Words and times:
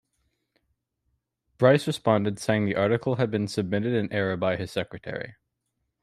Bryce 1.59 1.85
responded 1.85 2.39
saying 2.39 2.65
the 2.65 2.75
article 2.75 3.17
had 3.17 3.29
been 3.29 3.47
submitted 3.47 3.93
in 3.93 4.11
error 4.11 4.35
by 4.35 4.55
his 4.55 4.71
secretary. 4.71 5.35